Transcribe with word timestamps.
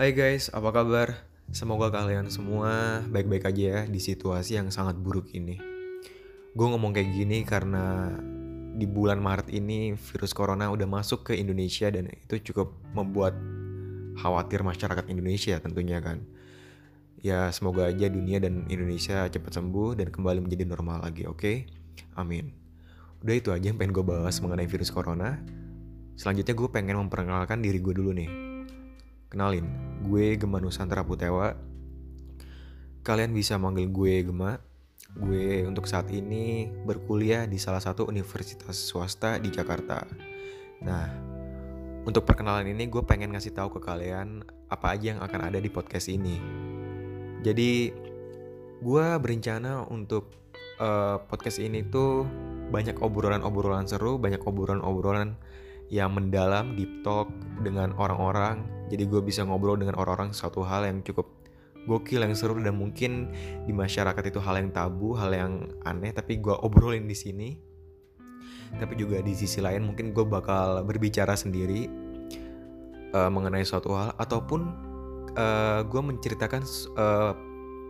Hai 0.00 0.16
guys, 0.16 0.48
apa 0.56 0.72
kabar? 0.72 1.12
Semoga 1.52 1.92
kalian 1.92 2.32
semua 2.32 3.04
baik-baik 3.12 3.52
aja 3.52 3.60
ya 3.60 3.80
di 3.84 4.00
situasi 4.00 4.56
yang 4.56 4.72
sangat 4.72 4.96
buruk 4.96 5.28
ini. 5.36 5.60
Gue 6.56 6.66
ngomong 6.72 6.96
kayak 6.96 7.12
gini 7.12 7.44
karena 7.44 8.08
di 8.80 8.88
bulan 8.88 9.20
Maret 9.20 9.52
ini 9.52 9.92
virus 9.92 10.32
corona 10.32 10.72
udah 10.72 10.88
masuk 10.88 11.28
ke 11.28 11.36
Indonesia 11.36 11.92
dan 11.92 12.08
itu 12.16 12.40
cukup 12.48 12.80
membuat 12.96 13.36
khawatir 14.16 14.64
masyarakat 14.64 15.04
Indonesia 15.12 15.60
tentunya 15.60 16.00
kan. 16.00 16.24
Ya 17.20 17.52
semoga 17.52 17.92
aja 17.92 18.08
dunia 18.08 18.40
dan 18.40 18.64
Indonesia 18.72 19.28
cepat 19.28 19.52
sembuh 19.52 20.00
dan 20.00 20.08
kembali 20.08 20.40
menjadi 20.40 20.64
normal 20.64 21.04
lagi, 21.04 21.28
oke? 21.28 21.44
Okay? 21.44 21.68
Amin. 22.16 22.56
Udah 23.20 23.36
itu 23.36 23.52
aja 23.52 23.68
yang 23.68 23.76
pengen 23.76 23.92
gue 23.92 24.04
bahas 24.08 24.40
mengenai 24.40 24.64
virus 24.64 24.88
corona. 24.88 25.36
Selanjutnya 26.16 26.56
gue 26.56 26.68
pengen 26.72 27.04
memperkenalkan 27.04 27.60
diri 27.60 27.84
gue 27.84 27.92
dulu 27.92 28.16
nih. 28.16 28.48
Kenalin, 29.30 29.89
gue 30.04 30.36
Gema 30.40 30.58
Nusantara 30.60 31.04
Putewa. 31.04 31.56
Kalian 33.04 33.32
bisa 33.32 33.60
manggil 33.60 33.88
gue 33.92 34.24
Gema. 34.24 34.60
Gue 35.10 35.66
untuk 35.66 35.90
saat 35.90 36.06
ini 36.14 36.70
berkuliah 36.86 37.44
di 37.44 37.58
salah 37.58 37.82
satu 37.82 38.06
universitas 38.06 38.78
swasta 38.78 39.36
di 39.42 39.50
Jakarta. 39.50 40.06
Nah, 40.80 41.06
untuk 42.06 42.24
perkenalan 42.24 42.70
ini 42.70 42.88
gue 42.88 43.02
pengen 43.04 43.34
ngasih 43.34 43.52
tahu 43.52 43.76
ke 43.76 43.80
kalian 43.82 44.40
apa 44.70 44.96
aja 44.96 45.16
yang 45.16 45.20
akan 45.20 45.40
ada 45.50 45.58
di 45.58 45.68
podcast 45.68 46.08
ini. 46.08 46.38
Jadi, 47.40 47.90
gue 48.80 49.06
berencana 49.20 49.84
untuk 49.90 50.32
uh, 50.80 51.20
podcast 51.28 51.60
ini 51.60 51.84
tuh 51.84 52.24
banyak 52.70 53.02
obrolan-obrolan 53.02 53.84
seru, 53.90 54.16
banyak 54.16 54.40
obrolan-obrolan 54.46 55.34
yang 55.90 56.14
mendalam, 56.14 56.78
deep 56.78 57.02
talk 57.02 57.28
dengan 57.60 57.92
orang-orang. 57.98 58.79
Jadi 58.90 59.06
gue 59.06 59.22
bisa 59.22 59.46
ngobrol 59.46 59.78
dengan 59.78 59.94
orang-orang 59.96 60.34
suatu 60.34 60.66
hal 60.66 60.84
yang 60.84 61.00
cukup 61.06 61.30
gokil, 61.86 62.20
yang 62.20 62.34
seru 62.36 62.58
dan 62.58 62.76
mungkin 62.76 63.32
di 63.64 63.72
masyarakat 63.72 64.20
itu 64.26 64.42
hal 64.42 64.58
yang 64.60 64.70
tabu, 64.74 65.14
hal 65.14 65.30
yang 65.30 65.70
aneh. 65.86 66.10
Tapi 66.10 66.42
gue 66.42 66.52
obrolin 66.60 67.06
di 67.06 67.16
sini. 67.16 67.48
Tapi 68.74 68.94
juga 68.98 69.18
di 69.22 69.34
sisi 69.34 69.58
lain 69.58 69.82
mungkin 69.82 70.14
gue 70.14 70.22
bakal 70.22 70.86
berbicara 70.86 71.34
sendiri 71.34 71.90
uh, 73.14 73.30
mengenai 73.30 73.66
suatu 73.66 73.94
hal 73.94 74.14
ataupun 74.14 74.60
uh, 75.34 75.80
gue 75.82 76.02
menceritakan 76.02 76.62
uh, 76.94 77.32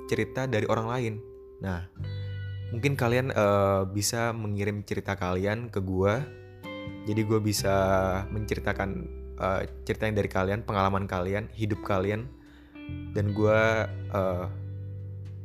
cerita 0.09 0.49
dari 0.49 0.65
orang 0.69 0.89
lain. 0.89 1.15
Nah, 1.61 1.85
mungkin 2.73 2.97
kalian 2.97 3.35
uh, 3.35 3.85
bisa 3.85 4.33
mengirim 4.33 4.81
cerita 4.87 5.19
kalian 5.19 5.69
ke 5.69 5.83
gue 5.85 6.41
jadi 7.09 7.21
gue 7.25 7.41
bisa 7.41 7.75
menceritakan 8.31 9.09
uh, 9.41 9.65
cerita 9.89 10.05
yang 10.05 10.21
dari 10.21 10.31
kalian 10.31 10.61
pengalaman 10.63 11.09
kalian 11.09 11.49
hidup 11.57 11.81
kalian. 11.83 12.29
Dan 13.17 13.33
gue 13.33 13.61
uh, 14.13 14.47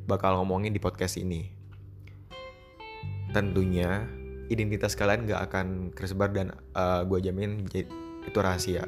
bakal 0.05 0.37
ngomongin 0.37 0.75
di 0.75 0.81
podcast 0.81 1.17
ini. 1.17 1.49
Tentunya 3.33 4.05
identitas 4.49 4.93
kalian 4.93 5.25
gak 5.25 5.49
akan 5.51 5.67
tersebar 5.97 6.29
dan 6.29 6.53
uh, 6.77 7.01
eh, 7.01 7.09
gue 7.09 7.19
jamin 7.25 7.65
itu 8.25 8.37
rahasia. 8.37 8.85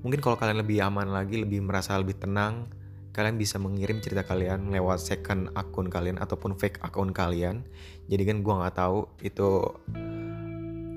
Mungkin 0.00 0.22
kalau 0.24 0.38
kalian 0.40 0.64
lebih 0.64 0.80
aman 0.80 1.12
lagi 1.12 1.42
lebih 1.42 1.60
merasa 1.60 1.98
lebih 1.98 2.16
tenang 2.16 2.70
kalian 3.10 3.36
bisa 3.36 3.58
mengirim 3.58 3.98
cerita 3.98 4.22
kalian 4.22 4.70
lewat 4.70 5.02
second 5.02 5.50
akun 5.58 5.90
kalian 5.90 6.16
ataupun 6.16 6.56
fake 6.56 6.80
akun 6.80 7.10
kalian. 7.10 7.66
Jadi 8.06 8.22
kan 8.22 8.40
gue 8.40 8.54
nggak 8.54 8.76
tahu 8.78 9.10
itu 9.20 9.60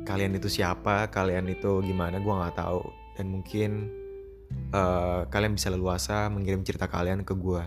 kalian 0.04 0.36
itu 0.36 0.52
siapa 0.52 1.08
kalian 1.09 1.48
itu 1.52 1.80
gimana 1.84 2.20
gue 2.20 2.34
nggak 2.34 2.56
tahu. 2.59 2.84
Dan 3.14 3.30
mungkin 3.30 3.72
uh, 4.74 5.25
kalian 5.30 5.56
bisa 5.56 5.72
leluasa 5.72 6.28
mengirim 6.30 6.62
cerita 6.66 6.90
kalian 6.90 7.22
ke 7.25 7.34
gue 7.38 7.64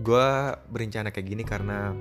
gue 0.00 0.28
berencana 0.72 1.12
kayak 1.12 1.26
gini 1.28 1.44
karena 1.44 1.92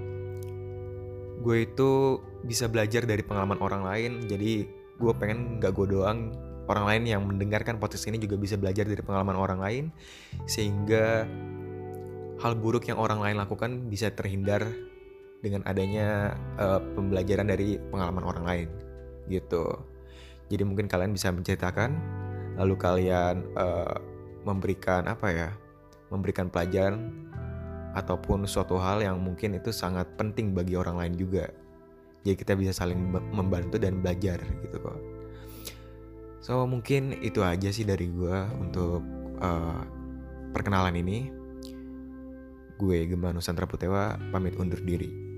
gue 1.40 1.58
itu 1.68 2.20
bisa 2.48 2.72
belajar 2.72 3.04
dari 3.04 3.24
pengalaman 3.24 3.60
orang 3.60 3.84
lain. 3.84 4.12
Jadi 4.28 4.68
gue 5.00 5.14
pengen 5.16 5.60
gak 5.60 5.76
gue 5.76 5.96
doang 5.96 6.32
orang 6.70 6.86
lain 6.86 7.04
yang 7.08 7.22
mendengarkan 7.26 7.82
podcast 7.82 8.08
ini 8.08 8.22
juga 8.22 8.38
bisa 8.40 8.56
belajar 8.56 8.88
dari 8.88 9.00
pengalaman 9.04 9.36
orang 9.36 9.60
lain. 9.60 9.86
Sehingga 10.48 11.28
hal 12.40 12.54
buruk 12.56 12.88
yang 12.88 13.00
orang 13.00 13.20
lain 13.20 13.36
lakukan 13.36 13.92
bisa 13.92 14.12
terhindar 14.16 14.64
dengan 15.40 15.64
adanya 15.68 16.36
uh, 16.60 16.84
pembelajaran 16.96 17.48
dari 17.48 17.80
pengalaman 17.80 18.24
orang 18.28 18.46
lain 18.48 18.70
gitu. 19.30 19.78
Jadi 20.50 20.66
mungkin 20.66 20.90
kalian 20.90 21.14
bisa 21.14 21.30
menceritakan, 21.30 21.94
lalu 22.58 22.76
kalian 22.76 23.46
uh, 23.54 24.02
memberikan 24.44 25.06
apa 25.06 25.30
ya, 25.30 25.50
memberikan 26.10 26.50
pelajaran 26.50 27.14
ataupun 27.94 28.50
suatu 28.50 28.78
hal 28.82 29.02
yang 29.06 29.22
mungkin 29.22 29.58
itu 29.58 29.70
sangat 29.70 30.10
penting 30.18 30.58
bagi 30.58 30.74
orang 30.74 30.98
lain 30.98 31.16
juga. 31.18 31.46
Jadi 32.26 32.36
kita 32.36 32.54
bisa 32.58 32.74
saling 32.76 33.00
membantu 33.32 33.80
dan 33.80 34.02
belajar 34.02 34.42
gitu 34.66 34.78
kok. 34.82 35.00
So 36.44 36.66
mungkin 36.66 37.14
itu 37.22 37.46
aja 37.46 37.70
sih 37.70 37.86
dari 37.86 38.10
gue 38.10 38.38
untuk 38.58 39.06
uh, 39.40 39.82
perkenalan 40.52 40.98
ini. 40.98 41.30
Gue 42.80 43.06
Gema 43.06 43.36
Nusantara 43.36 43.68
Putewa 43.68 44.16
pamit 44.32 44.56
undur 44.56 44.80
diri. 44.82 45.29